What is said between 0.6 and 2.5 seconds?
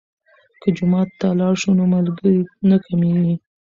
که جومات ته لاړ شو نو ملګري